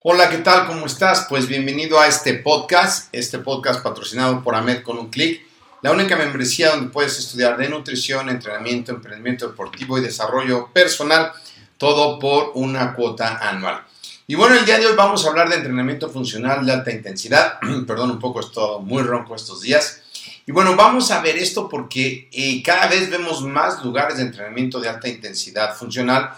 Hola, 0.00 0.30
¿qué 0.30 0.38
tal? 0.38 0.68
¿Cómo 0.68 0.86
estás? 0.86 1.26
Pues 1.28 1.48
bienvenido 1.48 1.98
a 1.98 2.06
este 2.06 2.34
podcast, 2.34 3.12
este 3.12 3.40
podcast 3.40 3.82
patrocinado 3.82 4.44
por 4.44 4.54
AMED 4.54 4.84
con 4.84 4.96
un 4.96 5.10
clic, 5.10 5.42
la 5.82 5.90
única 5.90 6.14
membresía 6.14 6.70
donde 6.70 6.90
puedes 6.90 7.18
estudiar 7.18 7.56
de 7.56 7.68
nutrición, 7.68 8.28
entrenamiento, 8.28 8.92
emprendimiento 8.92 9.48
deportivo 9.48 9.98
y 9.98 10.00
desarrollo 10.00 10.68
personal, 10.72 11.32
todo 11.78 12.20
por 12.20 12.52
una 12.54 12.94
cuota 12.94 13.38
anual. 13.38 13.84
Y 14.28 14.36
bueno, 14.36 14.54
el 14.54 14.64
día 14.64 14.78
de 14.78 14.86
hoy 14.86 14.94
vamos 14.94 15.26
a 15.26 15.30
hablar 15.30 15.48
de 15.48 15.56
entrenamiento 15.56 16.08
funcional 16.08 16.64
de 16.64 16.74
alta 16.74 16.92
intensidad. 16.92 17.58
Perdón, 17.88 18.12
un 18.12 18.20
poco, 18.20 18.38
es 18.38 18.52
todo 18.52 18.78
muy 18.78 19.02
ronco 19.02 19.34
estos 19.34 19.62
días. 19.62 20.02
Y 20.46 20.52
bueno, 20.52 20.76
vamos 20.76 21.10
a 21.10 21.20
ver 21.22 21.36
esto 21.36 21.68
porque 21.68 22.28
eh, 22.30 22.62
cada 22.62 22.86
vez 22.86 23.10
vemos 23.10 23.42
más 23.42 23.82
lugares 23.82 24.18
de 24.18 24.22
entrenamiento 24.22 24.78
de 24.78 24.90
alta 24.90 25.08
intensidad 25.08 25.74
funcional, 25.74 26.30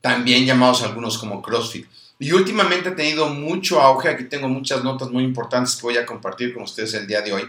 también 0.00 0.46
llamados 0.46 0.84
algunos 0.84 1.18
como 1.18 1.42
CrossFit. 1.42 1.88
Y 2.22 2.30
últimamente 2.30 2.90
ha 2.90 2.94
tenido 2.94 3.28
mucho 3.30 3.80
auge, 3.80 4.08
aquí 4.08 4.24
tengo 4.24 4.48
muchas 4.48 4.84
notas 4.84 5.10
muy 5.10 5.24
importantes 5.24 5.74
que 5.74 5.82
voy 5.82 5.96
a 5.96 6.06
compartir 6.06 6.54
con 6.54 6.62
ustedes 6.62 6.94
el 6.94 7.04
día 7.04 7.20
de 7.20 7.32
hoy, 7.32 7.48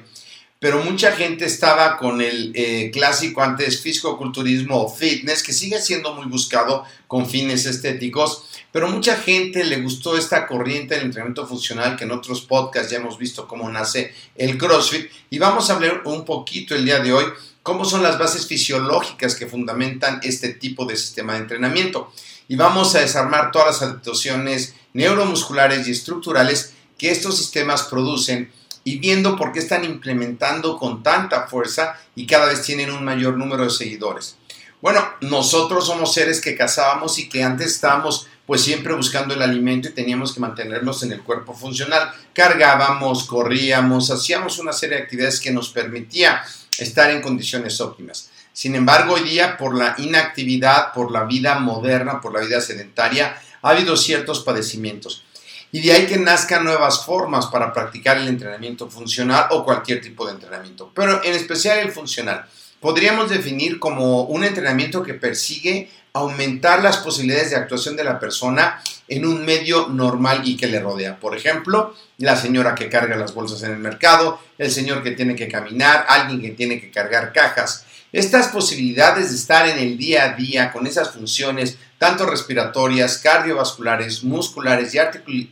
pero 0.58 0.84
mucha 0.84 1.12
gente 1.12 1.46
estaba 1.46 1.96
con 1.96 2.22
el 2.22 2.52
eh, 2.56 2.90
clásico 2.92 3.44
antes 3.44 3.80
físico-culturismo 3.82 4.82
o 4.86 4.90
fitness, 4.90 5.44
que 5.44 5.54
sigue 5.54 5.80
siendo 5.80 6.16
muy 6.16 6.26
buscado 6.26 6.86
con 7.06 7.30
fines 7.30 7.68
estéticos, 7.68 8.46
pero 8.72 8.88
mucha 8.88 9.16
gente 9.16 9.64
le 9.64 9.80
gustó 9.80 10.18
esta 10.18 10.48
corriente 10.48 10.96
del 10.96 11.04
entrenamiento 11.04 11.46
funcional 11.46 11.96
que 11.96 12.06
en 12.06 12.12
otros 12.12 12.42
podcasts 12.42 12.92
ya 12.92 12.98
hemos 12.98 13.20
visto 13.20 13.48
cómo 13.48 13.70
nace 13.70 14.12
el 14.36 14.58
CrossFit. 14.58 15.08
Y 15.30 15.38
vamos 15.38 15.70
a 15.70 15.76
hablar 15.76 16.02
un 16.06 16.26
poquito 16.26 16.74
el 16.74 16.84
día 16.84 16.98
de 16.98 17.14
hoy 17.14 17.26
cómo 17.64 17.86
son 17.86 18.04
las 18.04 18.20
bases 18.20 18.46
fisiológicas 18.46 19.36
que 19.36 19.48
fundamentan 19.48 20.20
este 20.24 20.50
tipo 20.50 20.86
de 20.86 20.98
sistema 20.98 21.34
de 21.34 21.40
entrenamiento 21.40 22.12
y 22.48 22.58
vamos 22.58 22.94
a 22.94 23.00
desarmar 23.00 23.52
todas 23.52 23.68
las 23.68 23.82
adaptaciones 23.82 24.76
neuromusculares 24.94 25.88
y 25.88 25.92
estructurales 25.92 26.74
que 26.98 27.10
estos 27.10 27.38
sistemas 27.38 27.84
producen 27.84 28.52
y 28.84 28.98
viendo 29.00 29.38
por 29.38 29.54
qué 29.54 29.60
están 29.60 29.86
implementando 29.86 30.78
con 30.78 31.02
tanta 31.04 31.48
fuerza 31.48 31.98
y 32.16 32.28
cada 32.28 32.48
vez 32.48 32.62
tienen 32.62 32.92
un 32.92 33.04
mayor 33.04 33.38
número 33.38 33.64
de 33.64 33.70
seguidores. 33.70 34.36
Bueno, 34.82 35.02
nosotros 35.22 35.88
somos 35.88 36.14
seres 36.14 36.42
que 36.42 36.58
cazábamos 36.58 37.18
y 37.18 37.30
que 37.30 37.44
antes 37.44 37.68
estábamos 37.68 38.28
pues 38.46 38.62
siempre 38.62 38.94
buscando 38.94 39.34
el 39.34 39.42
alimento 39.42 39.88
y 39.88 39.94
teníamos 39.94 40.34
que 40.34 40.42
mantenernos 40.42 41.02
en 41.04 41.14
el 41.14 41.22
cuerpo 41.22 41.54
funcional. 41.54 42.12
Cargábamos, 42.34 43.24
corríamos, 43.24 44.12
hacíamos 44.12 44.60
una 44.60 44.74
serie 44.74 44.98
de 44.98 45.04
actividades 45.04 45.40
que 45.40 45.52
nos 45.52 45.70
permitía 45.70 46.44
estar 46.80 47.12
en 47.12 47.22
condiciones 47.22 47.80
óptimas. 47.82 48.30
Sin 48.52 48.76
embargo, 48.76 49.14
hoy 49.16 49.24
día, 49.24 49.58
por 49.58 49.76
la 49.76 49.96
inactividad, 49.98 50.94
por 50.94 51.12
la 51.12 51.24
vida 51.24 51.58
moderna, 51.60 52.22
por 52.22 52.34
la 52.34 52.42
vida 52.42 52.62
sedentaria, 52.62 53.36
ha 53.62 53.70
habido 53.70 53.98
ciertos 53.98 54.42
padecimientos. 54.42 55.24
Y 55.72 55.82
de 55.82 55.92
ahí 55.92 56.06
que 56.06 56.18
nazcan 56.18 56.64
nuevas 56.64 57.04
formas 57.04 57.48
para 57.48 57.74
practicar 57.74 58.18
el 58.18 58.28
entrenamiento 58.28 58.90
funcional 58.92 59.48
o 59.50 59.66
cualquier 59.66 60.02
tipo 60.02 60.26
de 60.26 60.34
entrenamiento, 60.34 60.92
pero 60.94 61.24
en 61.24 61.34
especial 61.34 61.80
el 61.80 61.92
funcional. 61.92 62.46
Podríamos 62.80 63.30
definir 63.30 63.80
como 63.80 64.24
un 64.24 64.44
entrenamiento 64.44 65.02
que 65.02 65.16
persigue 65.16 65.90
aumentar 66.14 66.84
las 66.84 66.98
posibilidades 66.98 67.50
de 67.50 67.56
actuación 67.56 67.96
de 67.96 68.04
la 68.04 68.20
persona 68.20 68.82
en 69.08 69.26
un 69.26 69.44
medio 69.44 69.88
normal 69.90 70.42
y 70.46 70.56
que 70.56 70.68
le 70.68 70.80
rodea. 70.80 71.20
Por 71.20 71.36
ejemplo, 71.36 71.96
la 72.20 72.36
señora 72.36 72.76
que 72.76 72.88
carga 72.88 73.18
las 73.18 73.34
bolsas 73.34 73.64
en 73.64 73.72
el 73.72 73.80
mercado, 73.80 74.40
el 74.60 74.72
señor 74.72 75.02
que 75.02 75.12
tiene 75.12 75.36
que 75.36 75.48
caminar, 75.48 76.06
alguien 76.08 76.42
que 76.42 76.52
tiene 76.52 76.80
que 76.80 76.92
cargar 76.92 77.34
cajas. 77.34 77.86
Estas 78.12 78.50
posibilidades 78.50 79.32
de 79.32 79.36
estar 79.36 79.68
en 79.68 79.80
el 79.80 79.98
día 79.98 80.26
a 80.26 80.30
día 80.36 80.72
con 80.72 80.86
esas 80.86 81.10
funciones, 81.10 81.78
tanto 81.98 82.28
respiratorias, 82.28 83.18
cardiovasculares, 83.18 84.24
musculares 84.24 84.94
y 84.94 85.00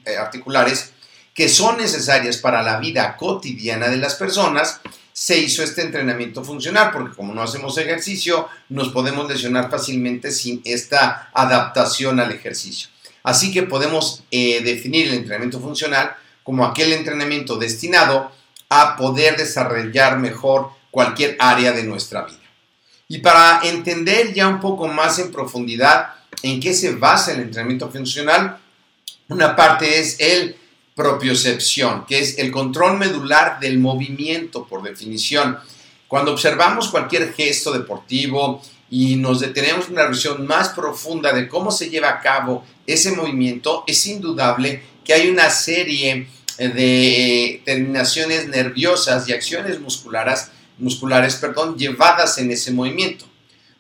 eh, 0.05 0.17
articulares, 0.17 0.91
que 1.33 1.49
son 1.49 1.77
necesarias 1.77 2.37
para 2.37 2.61
la 2.61 2.77
vida 2.77 3.17
cotidiana 3.17 3.87
de 3.87 3.97
las 3.97 4.13
personas, 4.13 4.79
se 5.21 5.37
hizo 5.37 5.61
este 5.61 5.83
entrenamiento 5.83 6.43
funcional, 6.43 6.89
porque 6.91 7.15
como 7.15 7.31
no 7.31 7.43
hacemos 7.43 7.77
ejercicio, 7.77 8.49
nos 8.69 8.89
podemos 8.89 9.29
lesionar 9.29 9.69
fácilmente 9.69 10.31
sin 10.31 10.63
esta 10.65 11.29
adaptación 11.31 12.19
al 12.19 12.31
ejercicio. 12.31 12.89
Así 13.21 13.53
que 13.53 13.61
podemos 13.61 14.23
eh, 14.31 14.63
definir 14.63 15.09
el 15.09 15.13
entrenamiento 15.13 15.59
funcional 15.59 16.15
como 16.41 16.65
aquel 16.65 16.91
entrenamiento 16.93 17.57
destinado 17.57 18.31
a 18.67 18.97
poder 18.97 19.37
desarrollar 19.37 20.17
mejor 20.17 20.71
cualquier 20.89 21.37
área 21.37 21.71
de 21.71 21.83
nuestra 21.83 22.25
vida. 22.25 22.39
Y 23.07 23.19
para 23.19 23.59
entender 23.61 24.33
ya 24.33 24.47
un 24.47 24.59
poco 24.59 24.87
más 24.87 25.19
en 25.19 25.31
profundidad 25.31 26.15
en 26.41 26.59
qué 26.59 26.73
se 26.73 26.95
basa 26.95 27.33
el 27.33 27.41
entrenamiento 27.41 27.91
funcional, 27.91 28.57
una 29.27 29.55
parte 29.55 29.99
es 29.99 30.19
el 30.19 30.55
propiocepción, 30.95 32.05
que 32.05 32.19
es 32.19 32.37
el 32.37 32.51
control 32.51 32.97
medular 32.97 33.59
del 33.59 33.79
movimiento 33.79 34.65
por 34.65 34.83
definición. 34.83 35.57
Cuando 36.07 36.33
observamos 36.33 36.89
cualquier 36.89 37.33
gesto 37.33 37.71
deportivo 37.71 38.61
y 38.89 39.15
nos 39.15 39.39
detenemos 39.39 39.87
en 39.87 39.93
una 39.93 40.07
visión 40.07 40.45
más 40.45 40.69
profunda 40.69 41.31
de 41.33 41.47
cómo 41.47 41.71
se 41.71 41.89
lleva 41.89 42.09
a 42.09 42.19
cabo 42.19 42.65
ese 42.85 43.13
movimiento, 43.13 43.83
es 43.87 44.05
indudable 44.05 44.83
que 45.03 45.13
hay 45.13 45.29
una 45.29 45.49
serie 45.49 46.27
de 46.57 47.61
terminaciones 47.65 48.47
nerviosas 48.47 49.27
y 49.27 49.33
acciones 49.33 49.79
musculares 49.79 50.51
musculares 50.81 51.35
perdón, 51.35 51.77
llevadas 51.77 52.37
en 52.37 52.51
ese 52.51 52.71
movimiento. 52.71 53.25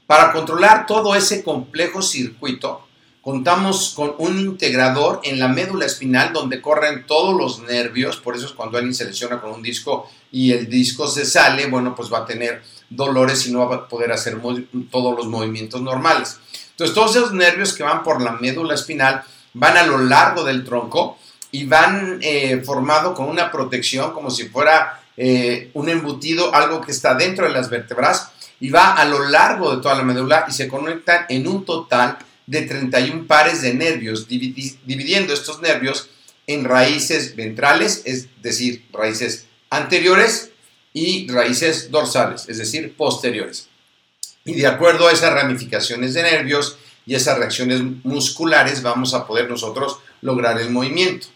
Para 0.07 0.31
controlar 0.31 0.85
todo 0.85 1.15
ese 1.15 1.43
complejo 1.43 2.01
circuito, 2.01 2.87
contamos 3.21 3.93
con 3.95 4.15
un 4.17 4.39
integrador 4.39 5.21
en 5.23 5.39
la 5.39 5.47
médula 5.47 5.85
espinal 5.85 6.33
donde 6.33 6.61
corren 6.61 7.05
todos 7.05 7.35
los 7.35 7.59
nervios, 7.59 8.17
por 8.17 8.35
eso 8.35 8.47
es 8.47 8.51
cuando 8.51 8.77
alguien 8.77 8.95
se 8.95 9.05
lesiona 9.05 9.39
con 9.39 9.51
un 9.51 9.61
disco 9.61 10.09
y 10.31 10.51
el 10.51 10.67
disco 10.69 11.07
se 11.07 11.25
sale, 11.25 11.67
bueno, 11.67 11.95
pues 11.95 12.11
va 12.11 12.19
a 12.19 12.25
tener 12.25 12.63
dolores 12.89 13.45
y 13.47 13.51
no 13.51 13.67
va 13.67 13.75
a 13.75 13.87
poder 13.87 14.11
hacer 14.11 14.41
todos 14.89 15.15
los 15.15 15.27
movimientos 15.27 15.81
normales. 15.81 16.39
Entonces, 16.71 16.95
todos 16.95 17.15
esos 17.15 17.33
nervios 17.33 17.73
que 17.73 17.83
van 17.83 18.03
por 18.03 18.21
la 18.21 18.33
médula 18.33 18.73
espinal 18.73 19.23
van 19.53 19.77
a 19.77 19.85
lo 19.85 19.99
largo 19.99 20.43
del 20.43 20.63
tronco 20.63 21.17
y 21.51 21.65
van 21.65 22.19
eh, 22.21 22.61
formado 22.65 23.13
con 23.13 23.29
una 23.29 23.51
protección 23.51 24.13
como 24.13 24.31
si 24.31 24.49
fuera 24.49 25.01
eh, 25.15 25.69
un 25.73 25.89
embutido, 25.89 26.53
algo 26.55 26.81
que 26.81 26.91
está 26.91 27.13
dentro 27.13 27.45
de 27.45 27.51
las 27.51 27.69
vértebras 27.69 28.31
y 28.59 28.69
va 28.69 28.93
a 28.93 29.05
lo 29.05 29.27
largo 29.27 29.75
de 29.75 29.81
toda 29.81 29.95
la 29.95 30.03
médula 30.03 30.45
y 30.47 30.53
se 30.53 30.67
conectan 30.67 31.25
en 31.29 31.47
un 31.47 31.65
total 31.65 32.17
de 32.47 32.63
31 32.63 33.27
pares 33.27 33.61
de 33.61 33.73
nervios, 33.73 34.27
dividiendo 34.27 35.33
estos 35.33 35.61
nervios 35.61 36.09
en 36.47 36.65
raíces 36.65 37.35
ventrales, 37.35 38.01
es 38.05 38.27
decir, 38.41 38.85
raíces 38.91 39.45
anteriores 39.69 40.51
y 40.93 41.27
raíces 41.29 41.91
dorsales, 41.91 42.49
es 42.49 42.57
decir, 42.57 42.95
posteriores. 42.95 43.69
Y 44.43 44.55
de 44.55 44.67
acuerdo 44.67 45.07
a 45.07 45.11
esas 45.11 45.33
ramificaciones 45.33 46.13
de 46.13 46.23
nervios 46.23 46.77
y 47.05 47.15
esas 47.15 47.37
reacciones 47.37 47.81
musculares 48.03 48.81
vamos 48.81 49.13
a 49.13 49.25
poder 49.25 49.49
nosotros 49.49 49.99
lograr 50.21 50.59
el 50.59 50.69
movimiento. 50.69 51.27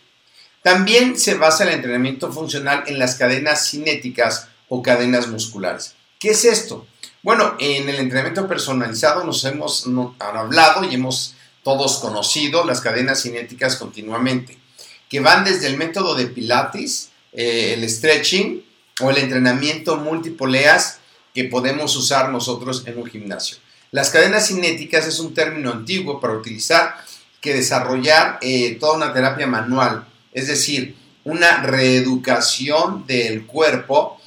También 0.62 1.18
se 1.18 1.36
basa 1.36 1.64
el 1.64 1.74
entrenamiento 1.74 2.32
funcional 2.32 2.84
en 2.88 2.98
las 2.98 3.16
cadenas 3.16 3.70
cinéticas 3.70 4.50
o 4.68 4.82
cadenas 4.82 5.28
musculares. 5.28 5.94
¿Qué 6.20 6.32
es 6.32 6.44
esto? 6.44 6.88
Bueno, 7.26 7.56
en 7.58 7.90
el 7.90 7.96
entrenamiento 7.96 8.48
personalizado 8.48 9.24
nos 9.24 9.44
hemos 9.46 9.88
hablado 10.20 10.84
y 10.84 10.94
hemos 10.94 11.34
todos 11.64 11.98
conocido 11.98 12.64
las 12.66 12.82
cadenas 12.82 13.24
cinéticas 13.24 13.78
continuamente, 13.78 14.60
que 15.10 15.22
van 15.22 15.44
desde 15.44 15.66
el 15.66 15.76
método 15.76 16.14
de 16.14 16.28
Pilates, 16.28 17.10
eh, 17.34 17.74
el 17.74 17.90
stretching 17.90 18.64
o 19.02 19.10
el 19.10 19.18
entrenamiento 19.18 19.98
multipoleas 19.98 21.00
que 21.34 21.46
podemos 21.46 21.96
usar 21.96 22.30
nosotros 22.30 22.84
en 22.86 23.00
un 23.00 23.08
gimnasio. 23.08 23.58
Las 23.90 24.12
cadenas 24.12 24.48
cinéticas 24.50 25.08
es 25.08 25.18
un 25.18 25.34
término 25.34 25.72
antiguo 25.72 26.20
para 26.20 26.36
utilizar 26.36 26.94
que 27.42 27.56
desarrollar 27.56 28.38
eh, 28.44 28.78
toda 28.80 28.98
una 28.98 29.14
terapia 29.14 29.48
manual, 29.48 30.06
es 30.32 30.48
decir, 30.48 30.96
una 31.24 31.64
reeducación 31.64 33.08
del 33.08 33.48
cuerpo 33.48 34.22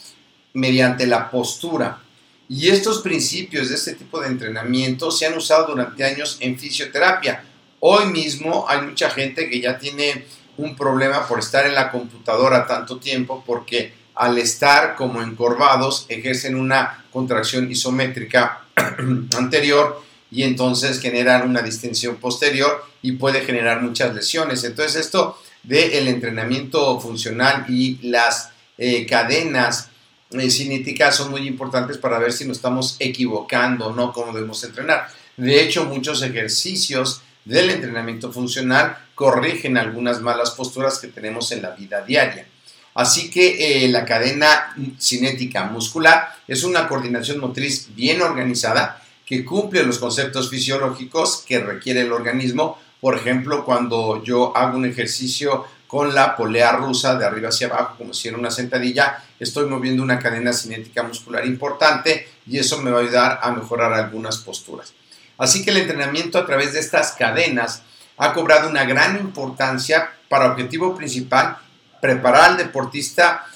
mediante 0.52 1.06
la 1.06 1.30
postura. 1.30 2.00
Y 2.48 2.70
estos 2.70 3.02
principios 3.02 3.68
de 3.68 3.74
este 3.74 3.94
tipo 3.94 4.20
de 4.20 4.28
entrenamiento 4.28 5.10
se 5.10 5.26
han 5.26 5.36
usado 5.36 5.66
durante 5.66 6.02
años 6.04 6.38
en 6.40 6.58
fisioterapia. 6.58 7.44
Hoy 7.80 8.06
mismo 8.06 8.64
hay 8.68 8.80
mucha 8.80 9.10
gente 9.10 9.50
que 9.50 9.60
ya 9.60 9.78
tiene 9.78 10.24
un 10.56 10.74
problema 10.74 11.28
por 11.28 11.38
estar 11.38 11.66
en 11.66 11.74
la 11.74 11.90
computadora 11.90 12.66
tanto 12.66 12.98
tiempo 12.98 13.44
porque 13.46 13.92
al 14.14 14.38
estar 14.38 14.96
como 14.96 15.22
encorvados 15.22 16.06
ejercen 16.08 16.56
una 16.56 17.04
contracción 17.12 17.70
isométrica 17.70 18.62
anterior 19.36 20.02
y 20.30 20.42
entonces 20.42 21.00
generan 21.00 21.48
una 21.48 21.62
distensión 21.62 22.16
posterior 22.16 22.84
y 23.02 23.12
puede 23.12 23.42
generar 23.42 23.82
muchas 23.82 24.14
lesiones. 24.14 24.64
Entonces 24.64 25.06
esto 25.06 25.38
del 25.62 26.08
entrenamiento 26.08 26.98
funcional 26.98 27.66
y 27.68 27.98
las 28.08 28.50
eh, 28.78 29.06
cadenas 29.06 29.87
cinéticas 30.50 31.16
son 31.16 31.30
muy 31.30 31.46
importantes 31.46 31.98
para 31.98 32.18
ver 32.18 32.32
si 32.32 32.44
nos 32.44 32.58
estamos 32.58 32.96
equivocando 32.98 33.86
o 33.86 33.94
no 33.94 34.12
cómo 34.12 34.32
debemos 34.32 34.62
entrenar. 34.64 35.08
De 35.36 35.62
hecho, 35.62 35.84
muchos 35.84 36.22
ejercicios 36.22 37.22
del 37.44 37.70
entrenamiento 37.70 38.30
funcional 38.32 38.98
corrigen 39.14 39.78
algunas 39.78 40.20
malas 40.20 40.50
posturas 40.50 40.98
que 40.98 41.08
tenemos 41.08 41.50
en 41.52 41.62
la 41.62 41.70
vida 41.70 42.02
diaria. 42.02 42.46
Así 42.94 43.30
que 43.30 43.84
eh, 43.84 43.88
la 43.88 44.04
cadena 44.04 44.74
cinética 44.98 45.64
muscular 45.64 46.34
es 46.46 46.64
una 46.64 46.88
coordinación 46.88 47.38
motriz 47.38 47.88
bien 47.94 48.20
organizada 48.22 49.02
que 49.24 49.44
cumple 49.44 49.84
los 49.84 49.98
conceptos 49.98 50.50
fisiológicos 50.50 51.44
que 51.46 51.60
requiere 51.60 52.00
el 52.00 52.12
organismo. 52.12 52.78
Por 53.00 53.16
ejemplo, 53.16 53.64
cuando 53.64 54.22
yo 54.24 54.56
hago 54.56 54.76
un 54.76 54.86
ejercicio 54.86 55.64
con 55.88 56.14
la 56.14 56.36
polea 56.36 56.72
rusa 56.72 57.16
de 57.16 57.24
arriba 57.24 57.48
hacia 57.48 57.66
abajo, 57.66 57.94
como 57.96 58.12
si 58.12 58.28
era 58.28 58.36
una 58.36 58.50
sentadilla, 58.50 59.24
estoy 59.40 59.66
moviendo 59.66 60.02
una 60.02 60.18
cadena 60.18 60.52
cinética 60.52 61.02
muscular 61.02 61.44
importante 61.46 62.28
y 62.46 62.58
eso 62.58 62.80
me 62.82 62.90
va 62.90 62.98
a 62.98 63.02
ayudar 63.02 63.40
a 63.42 63.50
mejorar 63.50 63.94
algunas 63.94 64.36
posturas. 64.36 64.92
Así 65.38 65.64
que 65.64 65.70
el 65.70 65.78
entrenamiento 65.78 66.38
a 66.38 66.44
través 66.44 66.74
de 66.74 66.80
estas 66.80 67.12
cadenas 67.12 67.82
ha 68.18 68.34
cobrado 68.34 68.68
una 68.68 68.84
gran 68.84 69.16
importancia 69.16 70.10
para 70.28 70.52
objetivo 70.52 70.94
principal 70.94 71.56
preparar 72.02 72.50
al 72.50 72.56
deportista 72.58 73.46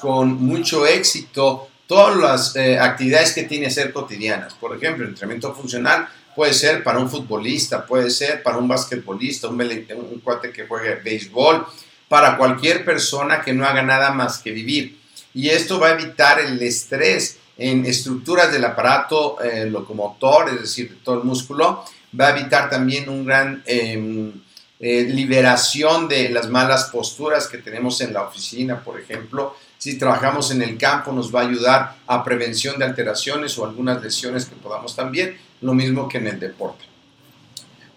con 0.00 0.42
mucho 0.42 0.84
éxito 0.84 1.68
todas 1.86 2.16
las 2.16 2.56
eh, 2.56 2.78
actividades 2.78 3.32
que 3.32 3.44
tiene 3.44 3.66
que 3.66 3.72
ser 3.72 3.92
cotidianas. 3.92 4.54
Por 4.54 4.76
ejemplo, 4.76 5.04
el 5.04 5.10
entrenamiento 5.10 5.54
funcional 5.54 6.08
puede 6.38 6.54
ser 6.54 6.84
para 6.84 7.00
un 7.00 7.10
futbolista, 7.10 7.84
puede 7.84 8.10
ser 8.10 8.44
para 8.44 8.58
un 8.58 8.68
basquetbolista, 8.68 9.48
un, 9.48 9.60
un 9.60 10.20
cuate 10.20 10.52
que 10.52 10.68
juegue 10.68 10.94
béisbol, 10.94 11.66
para 12.06 12.36
cualquier 12.36 12.84
persona 12.84 13.42
que 13.42 13.52
no 13.52 13.66
haga 13.66 13.82
nada 13.82 14.12
más 14.12 14.38
que 14.38 14.52
vivir. 14.52 15.00
Y 15.34 15.48
esto 15.48 15.80
va 15.80 15.88
a 15.88 15.94
evitar 15.94 16.38
el 16.38 16.62
estrés 16.62 17.38
en 17.56 17.84
estructuras 17.86 18.52
del 18.52 18.64
aparato 18.64 19.42
eh, 19.42 19.68
locomotor, 19.68 20.50
es 20.50 20.60
decir, 20.60 21.00
todo 21.02 21.16
el 21.16 21.24
músculo. 21.24 21.84
Va 22.18 22.28
a 22.28 22.38
evitar 22.38 22.70
también 22.70 23.08
un 23.08 23.24
gran 23.24 23.64
em, 23.66 24.32
eh, 24.78 25.02
liberación 25.10 26.06
de 26.06 26.28
las 26.28 26.48
malas 26.48 26.84
posturas 26.84 27.48
que 27.48 27.58
tenemos 27.58 28.00
en 28.00 28.12
la 28.12 28.22
oficina, 28.22 28.84
por 28.84 29.00
ejemplo. 29.00 29.56
Si 29.78 29.96
trabajamos 29.96 30.50
en 30.50 30.62
el 30.62 30.76
campo 30.76 31.12
nos 31.12 31.34
va 31.34 31.40
a 31.40 31.48
ayudar 31.48 31.96
a 32.06 32.24
prevención 32.24 32.78
de 32.78 32.84
alteraciones 32.84 33.56
o 33.58 33.64
algunas 33.64 34.02
lesiones 34.02 34.46
que 34.46 34.56
podamos 34.56 34.96
también, 34.96 35.38
lo 35.60 35.72
mismo 35.72 36.08
que 36.08 36.18
en 36.18 36.26
el 36.26 36.40
deporte. 36.40 36.84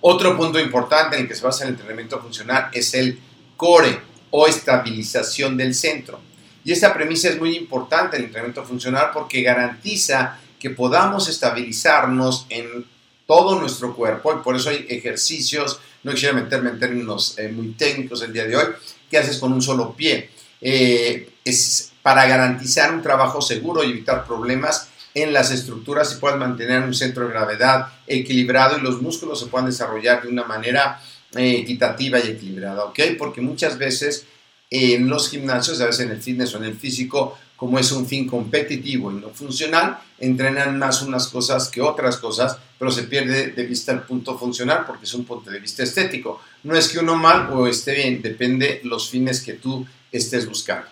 Otro 0.01 0.38
punto 0.38 0.60
importante 0.60 1.16
en 1.16 1.24
el 1.24 1.28
que 1.28 1.36
se 1.36 1.44
basa 1.44 1.63
el 1.63 1.72
entrenamiento 1.72 2.19
funcional 2.19 2.69
es 2.72 2.94
el 2.94 3.19
core 3.57 4.00
o 4.30 4.48
estabilización 4.48 5.57
del 5.57 5.74
centro. 5.74 6.19
Y 6.63 6.72
esta 6.72 6.94
premisa 6.94 7.30
es 7.30 7.39
muy 7.39 7.57
importante 7.57 8.16
en 8.16 8.24
el 8.24 8.27
entrenamiento 8.27 8.63
funcional 8.63 9.10
porque 9.13 9.42
garantiza 9.42 10.39
que 10.60 10.69
podamos 10.69 11.27
estabilizarnos 11.27 12.45
en 12.50 12.86
todo 13.25 13.60
nuestro 13.60 13.95
cuerpo 13.95 14.34
y 14.34 14.44
por 14.44 14.56
eso 14.56 14.69
hay 14.69 14.86
ejercicios 14.89 15.80
no 16.04 16.12
quisiera 16.13 16.34
meterme 16.34 16.72
en 16.72 16.80
términos 16.80 17.38
eh, 17.38 17.48
muy 17.50 17.74
técnicos 17.74 18.22
el 18.24 18.34
día 18.34 18.45
de 18.45 18.56
hoy, 18.56 18.66
¿qué 19.10 19.18
haces 19.18 19.38
con 19.38 19.54
un 19.54 19.62
solo 19.62 19.94
pie? 19.94 20.30
Eh, 20.60 21.30
es 21.45 21.91
para 22.01 22.25
garantizar 22.25 22.93
un 22.93 23.01
trabajo 23.01 23.41
seguro 23.41 23.83
y 23.83 23.91
evitar 23.91 24.25
problemas 24.25 24.89
en 25.13 25.33
las 25.33 25.51
estructuras 25.51 26.13
y 26.13 26.19
puedas 26.19 26.39
mantener 26.39 26.83
un 26.83 26.93
centro 26.93 27.25
de 27.25 27.33
gravedad 27.33 27.88
equilibrado 28.07 28.77
y 28.77 28.81
los 28.81 29.01
músculos 29.01 29.39
se 29.39 29.48
puedan 29.48 29.67
desarrollar 29.67 30.21
de 30.21 30.29
una 30.29 30.45
manera 30.45 31.01
eh, 31.36 31.57
equitativa 31.60 32.19
y 32.19 32.29
equilibrada, 32.29 32.86
¿ok? 32.86 33.00
Porque 33.17 33.41
muchas 33.41 33.77
veces 33.77 34.25
en 34.69 35.10
los 35.10 35.29
gimnasios, 35.29 35.81
a 35.81 35.86
veces 35.86 36.05
en 36.05 36.12
el 36.12 36.21
fitness 36.21 36.55
o 36.55 36.57
en 36.57 36.63
el 36.63 36.75
físico, 36.75 37.38
como 37.57 37.77
es 37.77 37.91
un 37.91 38.07
fin 38.07 38.27
competitivo 38.27 39.12
y 39.12 39.15
no 39.15 39.29
funcional, 39.29 40.00
entrenan 40.17 40.79
más 40.79 41.01
unas 41.01 41.27
cosas 41.27 41.69
que 41.69 41.81
otras 41.81 42.17
cosas, 42.17 42.57
pero 42.79 42.89
se 42.89 43.03
pierde 43.03 43.51
de 43.51 43.65
vista 43.65 43.91
el 43.91 44.01
punto 44.01 44.38
funcional 44.38 44.86
porque 44.88 45.05
es 45.05 45.13
un 45.13 45.25
punto 45.25 45.51
de 45.51 45.60
vista 45.60 45.83
estético. 45.83 46.41
No 46.63 46.75
es 46.75 46.89
que 46.89 47.00
uno 47.00 47.15
mal 47.15 47.50
o 47.51 47.67
esté 47.67 47.93
bien, 47.93 48.21
depende 48.21 48.81
los 48.83 49.10
fines 49.10 49.41
que 49.41 49.53
tú 49.53 49.86
estés 50.12 50.48
buscando. 50.48 50.88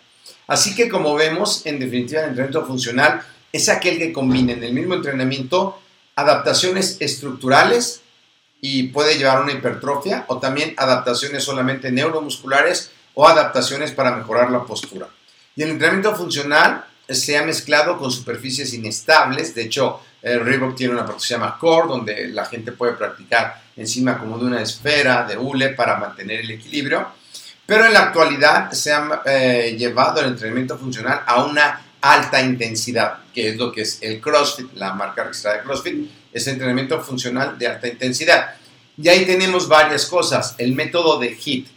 Así 0.50 0.76
que 0.76 0.90
como 0.90 1.14
vemos, 1.14 1.66
en 1.66 1.80
definitiva, 1.80 2.22
el 2.22 2.30
entrenamiento 2.30 2.66
funcional 2.66 3.22
es 3.54 3.70
aquel 3.70 4.00
que 4.00 4.12
combina 4.12 4.54
en 4.54 4.64
el 4.64 4.74
mismo 4.74 4.96
entrenamiento 4.96 5.80
adaptaciones 6.16 6.98
estructurales 7.00 8.02
y 8.60 8.88
puede 8.88 9.18
llevar 9.18 9.38
a 9.38 9.42
una 9.42 9.54
hipertrofia 9.54 10.26
o 10.28 10.40
también 10.40 10.74
adaptaciones 10.76 11.44
solamente 11.44 11.92
neuromusculares 11.92 12.92
o 13.14 13.28
adaptaciones 13.28 13.92
para 13.92 14.16
mejorar 14.16 14.50
la 14.50 14.66
postura. 14.66 15.08
Y 15.56 15.62
el 15.62 15.70
entrenamiento 15.70 16.16
funcional 16.16 16.84
se 17.08 17.38
ha 17.38 17.44
mezclado 17.44 17.98
con 17.98 18.12
superficies 18.12 18.74
inestables. 18.74 19.54
De 19.54 19.64
hecho, 19.64 20.02
el 20.22 20.44
Reebok 20.44 20.76
tiene 20.76 20.94
una 20.94 21.06
parte 21.06 21.22
que 21.22 21.28
se 21.28 21.34
llama 21.36 21.58
Core, 21.60 21.88
donde 21.88 22.28
la 22.30 22.46
gente 22.46 22.72
puede 22.72 22.94
practicar 22.94 23.62
encima 23.76 24.18
como 24.18 24.38
de 24.38 24.46
una 24.46 24.62
esfera 24.62 25.26
de 25.26 25.38
hule 25.38 25.70
para 25.70 25.98
mantener 25.98 26.42
el 26.42 26.52
equilibrio. 26.52 27.08
Pero 27.70 27.86
en 27.86 27.94
la 27.94 28.00
actualidad 28.00 28.72
se 28.72 28.92
ha 28.92 29.22
eh, 29.28 29.76
llevado 29.78 30.22
el 30.22 30.30
entrenamiento 30.30 30.76
funcional 30.76 31.22
a 31.24 31.44
una 31.44 31.86
alta 32.02 32.42
intensidad, 32.42 33.20
que 33.32 33.50
es 33.50 33.58
lo 33.58 33.72
que 33.72 33.82
es 33.82 34.00
el 34.02 34.20
CrossFit, 34.20 34.74
la 34.74 34.96
marca 34.96 35.24
registrada 35.24 35.58
de 35.58 35.64
CrossFit, 35.64 36.10
es 36.34 36.48
entrenamiento 36.48 37.00
funcional 37.00 37.60
de 37.60 37.68
alta 37.68 37.88
intensidad. 37.88 38.56
Y 38.98 39.08
ahí 39.08 39.24
tenemos 39.24 39.68
varias 39.68 40.08
cosas. 40.08 40.56
El 40.58 40.74
método 40.74 41.20
de 41.20 41.38
HIT, 41.40 41.68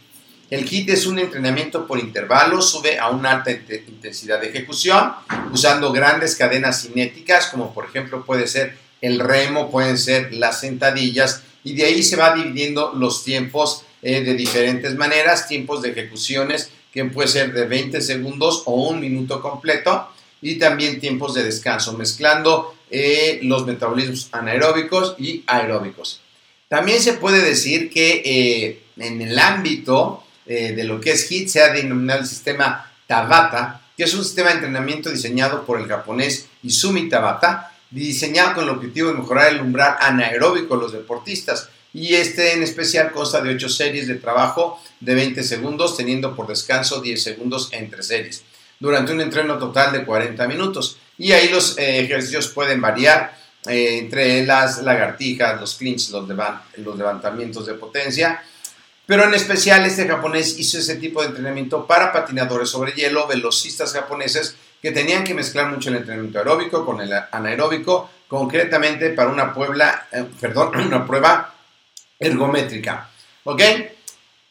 el 0.49 0.67
HIT 0.67 0.89
es 0.89 1.05
un 1.05 1.19
entrenamiento 1.19 1.85
por 1.85 1.99
intervalos, 1.99 2.71
sube 2.71 2.97
a 2.97 3.09
una 3.09 3.29
alta 3.29 3.51
intensidad 3.51 4.41
de 4.41 4.49
ejecución, 4.49 5.13
usando 5.51 5.91
grandes 5.91 6.35
cadenas 6.35 6.81
cinéticas, 6.81 7.45
como 7.45 7.71
por 7.71 7.85
ejemplo 7.85 8.25
puede 8.25 8.47
ser 8.47 8.79
el 8.99 9.19
remo, 9.19 9.69
pueden 9.69 9.99
ser 9.99 10.33
las 10.33 10.59
sentadillas, 10.59 11.43
y 11.63 11.75
de 11.75 11.85
ahí 11.85 12.01
se 12.01 12.15
va 12.15 12.33
dividiendo 12.33 12.93
los 12.95 13.23
tiempos 13.23 13.85
eh, 14.03 14.21
de 14.21 14.33
diferentes 14.33 14.95
maneras, 14.95 15.47
tiempos 15.47 15.81
de 15.81 15.91
ejecuciones 15.91 16.69
que 16.91 17.05
puede 17.05 17.29
ser 17.29 17.53
de 17.53 17.65
20 17.65 18.01
segundos 18.01 18.63
o 18.65 18.89
un 18.89 18.99
minuto 18.99 19.41
completo, 19.41 20.09
y 20.41 20.55
también 20.55 20.99
tiempos 20.99 21.33
de 21.33 21.43
descanso, 21.43 21.93
mezclando 21.93 22.75
eh, 22.91 23.39
los 23.43 23.65
metabolismos 23.65 24.27
anaeróbicos 24.33 25.15
y 25.17 25.43
aeróbicos. 25.47 26.19
También 26.67 27.01
se 27.01 27.13
puede 27.13 27.41
decir 27.41 27.89
que 27.89 28.21
eh, 28.25 28.83
en 28.97 29.21
el 29.21 29.39
ámbito 29.39 30.23
de 30.45 30.83
lo 30.83 30.99
que 30.99 31.13
es 31.13 31.31
HIT, 31.31 31.47
se 31.47 31.61
ha 31.61 31.71
denominado 31.71 32.19
el 32.19 32.27
sistema 32.27 32.91
Tabata, 33.07 33.81
que 33.95 34.03
es 34.03 34.13
un 34.13 34.25
sistema 34.25 34.49
de 34.49 34.55
entrenamiento 34.55 35.09
diseñado 35.09 35.65
por 35.65 35.79
el 35.79 35.87
japonés 35.87 36.47
Izumi 36.63 37.07
Tabata, 37.07 37.71
diseñado 37.89 38.55
con 38.55 38.63
el 38.63 38.71
objetivo 38.71 39.09
de 39.09 39.19
mejorar 39.19 39.53
el 39.53 39.61
umbral 39.61 39.95
anaeróbico 39.99 40.75
de 40.75 40.81
los 40.81 40.91
deportistas. 40.91 41.69
Y 41.93 42.15
este 42.15 42.53
en 42.53 42.63
especial 42.63 43.11
consta 43.11 43.41
de 43.41 43.51
8 43.51 43.69
series 43.69 44.07
de 44.07 44.15
trabajo 44.15 44.81
de 44.99 45.13
20 45.13 45.43
segundos, 45.43 45.95
teniendo 45.95 46.35
por 46.35 46.47
descanso 46.47 47.01
10 47.01 47.21
segundos 47.21 47.69
entre 47.71 48.01
series, 48.01 48.43
durante 48.79 49.11
un 49.11 49.21
entreno 49.21 49.59
total 49.59 49.93
de 49.93 50.03
40 50.03 50.47
minutos. 50.47 50.97
Y 51.17 51.33
ahí 51.33 51.49
los 51.49 51.77
eh, 51.77 51.99
ejercicios 51.99 52.47
pueden 52.47 52.81
variar 52.81 53.37
eh, 53.67 53.99
entre 53.99 54.45
las 54.45 54.81
lagartijas, 54.81 55.61
los 55.61 55.75
clinch, 55.75 56.09
los, 56.09 56.27
los 56.77 56.97
levantamientos 56.97 57.67
de 57.67 57.75
potencia. 57.75 58.43
Pero 59.05 59.25
en 59.25 59.33
especial 59.33 59.85
este 59.85 60.07
japonés 60.07 60.57
hizo 60.57 60.79
ese 60.79 60.95
tipo 60.95 61.21
de 61.21 61.27
entrenamiento 61.27 61.85
para 61.85 62.11
patinadores 62.11 62.69
sobre 62.69 62.93
hielo, 62.93 63.27
velocistas 63.27 63.93
japoneses 63.93 64.55
que 64.81 64.91
tenían 64.91 65.23
que 65.23 65.33
mezclar 65.33 65.69
mucho 65.71 65.89
el 65.89 65.97
entrenamiento 65.97 66.39
aeróbico 66.39 66.85
con 66.85 66.99
el 67.01 67.13
anaeróbico, 67.31 68.09
concretamente 68.27 69.09
para 69.09 69.29
una, 69.29 69.53
puebla, 69.53 70.07
eh, 70.11 70.25
perdón, 70.41 70.75
una 70.87 71.05
prueba 71.05 71.52
ergométrica. 72.23 73.09
¿Ok? 73.43 73.61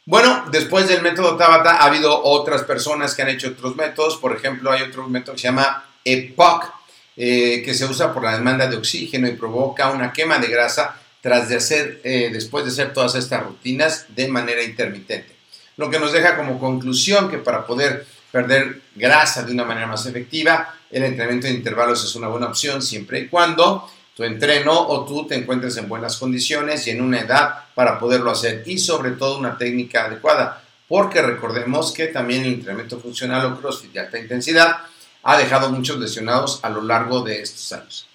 Bueno, 0.04 0.46
después 0.50 0.88
del 0.88 1.02
método 1.02 1.36
Tabata 1.36 1.76
ha 1.76 1.84
habido 1.84 2.22
otras 2.24 2.62
personas 2.62 3.14
que 3.14 3.22
han 3.22 3.28
hecho 3.28 3.48
otros 3.48 3.76
métodos. 3.76 4.16
Por 4.16 4.36
ejemplo, 4.36 4.70
hay 4.70 4.82
otro 4.82 5.08
método 5.08 5.34
que 5.34 5.40
se 5.40 5.48
llama 5.48 5.84
EPOC, 6.04 6.72
eh, 7.16 7.62
que 7.64 7.72
se 7.74 7.84
usa 7.84 8.12
por 8.12 8.24
la 8.24 8.36
demanda 8.36 8.66
de 8.66 8.76
oxígeno 8.76 9.28
y 9.28 9.32
provoca 9.32 9.90
una 9.90 10.12
quema 10.12 10.38
de 10.38 10.48
grasa 10.48 10.96
tras 11.20 11.48
de 11.48 11.56
hacer, 11.56 12.00
eh, 12.02 12.30
después 12.32 12.64
de 12.64 12.72
hacer 12.72 12.92
todas 12.92 13.14
estas 13.14 13.44
rutinas 13.44 14.06
de 14.08 14.26
manera 14.26 14.62
intermitente. 14.62 15.36
Lo 15.76 15.88
que 15.88 16.00
nos 16.00 16.12
deja 16.12 16.36
como 16.36 16.58
conclusión 16.58 17.30
que 17.30 17.38
para 17.38 17.64
poder 17.64 18.06
perder 18.32 18.80
grasa 18.96 19.44
de 19.44 19.52
una 19.52 19.64
manera 19.64 19.86
más 19.86 20.04
efectiva, 20.06 20.74
el 20.90 21.04
entrenamiento 21.04 21.46
de 21.46 21.54
intervalos 21.54 22.04
es 22.04 22.14
una 22.16 22.28
buena 22.28 22.48
opción 22.48 22.82
siempre 22.82 23.20
y 23.20 23.28
cuando 23.28 23.88
tu 24.14 24.24
entreno 24.24 24.78
o 24.78 25.04
tú 25.04 25.26
te 25.26 25.34
encuentres 25.34 25.76
en 25.76 25.88
buenas 25.88 26.16
condiciones 26.16 26.86
y 26.86 26.90
en 26.90 27.00
una 27.00 27.20
edad 27.20 27.64
para 27.74 27.98
poderlo 27.98 28.30
hacer 28.30 28.62
y 28.66 28.78
sobre 28.78 29.12
todo 29.12 29.38
una 29.38 29.56
técnica 29.56 30.04
adecuada, 30.04 30.62
porque 30.88 31.22
recordemos 31.22 31.92
que 31.92 32.08
también 32.08 32.42
el 32.44 32.54
entrenamiento 32.54 33.00
funcional 33.00 33.46
o 33.46 33.58
CrossFit 33.58 33.92
de 33.92 34.00
alta 34.00 34.18
intensidad 34.18 34.78
ha 35.22 35.38
dejado 35.38 35.70
muchos 35.70 35.98
lesionados 35.98 36.60
a 36.62 36.68
lo 36.68 36.82
largo 36.82 37.22
de 37.22 37.40
estos 37.40 37.72
años. 37.72 38.06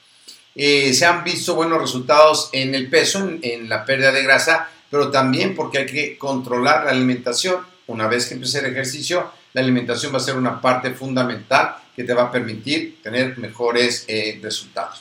Eh, 0.56 0.94
se 0.94 1.06
han 1.06 1.24
visto 1.24 1.56
buenos 1.56 1.80
resultados 1.80 2.50
en 2.52 2.76
el 2.76 2.90
peso, 2.90 3.30
en, 3.42 3.70
la 3.70 3.86
pérdida 3.86 4.12
de 4.12 4.24
grasa, 4.24 4.70
pero 4.90 5.12
también 5.12 5.56
porque 5.56 5.80
hay 5.80 5.86
que 5.86 6.18
controlar 6.18 6.86
la 6.86 6.92
alimentación. 6.92 7.58
Una 7.88 8.08
vez 8.08 8.26
que 8.26 8.34
empiece 8.34 8.60
el 8.60 8.66
ejercicio, 8.66 9.32
la 9.54 9.62
alimentación 9.62 10.14
va 10.14 10.18
a 10.18 10.22
ser 10.22 10.36
una 10.36 10.60
parte 10.60 10.92
fundamental 10.92 11.76
que 11.96 12.04
te 12.04 12.14
va 12.14 12.24
a 12.24 12.32
permitir 12.32 13.02
tener 13.02 13.38
mejores 13.38 14.06
eh, 14.08 14.40
resultados. 14.42 15.00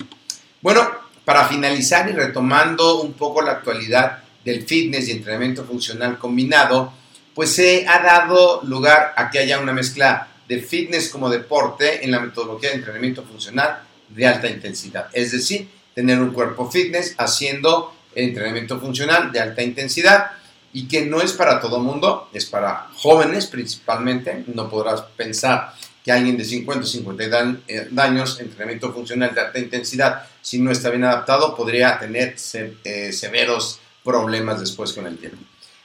Bueno, 0.66 0.85
para 1.25 1.46
finalizar 1.46 2.11
y 2.11 2.12
retomando 2.12 3.00
un 3.00 3.12
poco 3.12 3.40
la 3.40 3.52
actualidad 3.52 4.25
del 4.44 4.66
fitness 4.66 5.06
y 5.06 5.12
entrenamiento 5.12 5.64
funcional 5.64 6.18
combinado, 6.18 6.92
pues 7.37 7.52
se 7.52 7.87
ha 7.87 8.02
dado 8.02 8.62
lugar 8.64 9.14
a 9.16 9.30
que 9.30 9.38
haya 9.38 9.61
una 9.61 9.73
mezcla 9.73 10.26
de 10.49 10.61
fitness 10.61 11.08
como 11.08 11.30
deporte 11.30 12.04
en 12.04 12.11
la 12.11 12.18
metodología 12.18 12.70
de 12.70 12.75
entrenamiento 12.78 13.23
funcional 13.23 13.78
de 14.08 14.26
alta 14.26 14.49
intensidad. 14.49 15.06
Es 15.12 15.30
decir, 15.30 15.68
tener 15.94 16.20
un 16.20 16.32
cuerpo 16.32 16.68
fitness 16.68 17.14
haciendo 17.16 17.94
entrenamiento 18.16 18.80
funcional 18.80 19.30
de 19.30 19.38
alta 19.38 19.62
intensidad 19.62 20.32
y 20.73 20.88
que 20.88 21.06
no 21.06 21.20
es 21.20 21.32
para 21.32 21.61
todo 21.61 21.78
mundo, 21.78 22.28
es 22.32 22.44
para 22.44 22.88
jóvenes 22.96 23.46
principalmente. 23.46 24.42
No 24.49 24.68
podrás 24.68 25.02
pensar 25.16 25.75
que 26.06 26.12
alguien 26.12 26.36
de 26.36 26.44
50 26.44 26.84
o 26.84 26.86
50 26.86 27.56
años, 27.96 28.38
entrenamiento 28.38 28.92
funcional 28.92 29.34
de 29.34 29.40
alta 29.40 29.58
intensidad, 29.58 30.22
si 30.40 30.60
no 30.60 30.70
está 30.70 30.90
bien 30.90 31.02
adaptado, 31.02 31.56
podría 31.56 31.98
tener 31.98 32.36
eh, 32.84 33.12
severos 33.12 33.80
problemas 34.04 34.60
después 34.60 34.92
con 34.92 35.08
el 35.08 35.18
tiempo. 35.18 35.38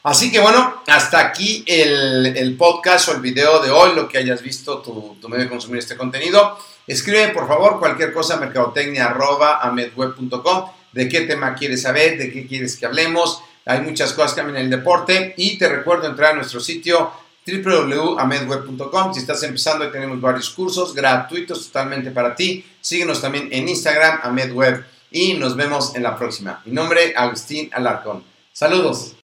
Así 0.03 0.31
que 0.31 0.39
bueno, 0.39 0.83
hasta 0.85 1.19
aquí 1.19 1.63
el, 1.65 2.55
podcast 2.55 3.09
o 3.09 3.13
el 3.13 3.21
video 3.21 3.63
de 3.63 3.71
hoy, 3.71 3.95
lo 3.95 4.07
que 4.07 4.19
hayas 4.19 4.43
visto, 4.43 4.77
tu, 4.77 5.17
tu 5.19 5.27
medio 5.27 5.45
de 5.45 5.49
consumir 5.49 5.79
este 5.79 5.97
contenido. 5.97 6.55
Escribe 6.85 7.29
por 7.29 7.47
favor 7.47 7.79
cualquier 7.79 8.13
cosa 8.13 8.35
a 8.35 8.37
mercadotecnia.amedweb.com 8.37 10.65
de 10.91 11.09
qué 11.09 11.21
tema 11.21 11.55
quieres 11.55 11.81
saber, 11.81 12.19
de 12.19 12.31
qué 12.31 12.45
quieres 12.45 12.77
que 12.77 12.85
hablemos. 12.85 13.41
Hay 13.65 13.81
muchas 13.81 14.13
cosas 14.13 14.33
que 14.33 14.41
en 14.41 14.55
el 14.55 14.69
deporte 14.69 15.33
y 15.35 15.57
te 15.57 15.67
recuerdo 15.67 16.05
entrar 16.05 16.33
a 16.33 16.35
nuestro 16.35 16.59
sitio 16.59 17.11
www.amedweb.com. 17.45 19.13
Si 19.13 19.19
estás 19.19 19.43
empezando, 19.43 19.89
tenemos 19.91 20.21
varios 20.21 20.49
cursos 20.49 20.93
gratuitos 20.93 21.67
totalmente 21.67 22.11
para 22.11 22.35
ti. 22.35 22.65
Síguenos 22.79 23.21
también 23.21 23.49
en 23.51 23.67
Instagram, 23.67 24.19
Amedweb, 24.23 24.85
y 25.11 25.33
nos 25.33 25.55
vemos 25.55 25.95
en 25.95 26.03
la 26.03 26.15
próxima. 26.17 26.61
Mi 26.65 26.71
nombre, 26.71 27.13
Agustín 27.15 27.69
Alarcón. 27.73 28.23
Saludos. 28.53 29.15